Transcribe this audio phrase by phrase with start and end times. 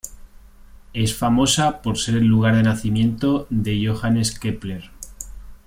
[0.95, 4.89] Es famosa por ser el lugar de nacimiento de Johannes Kepler.